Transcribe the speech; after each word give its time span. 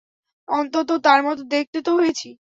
অন্তত 0.47 0.89
তার 1.03 1.19
মত 1.23 1.37
দেখতে 1.47 1.79
তো 1.81 1.91
হয়েছি? 1.95 2.27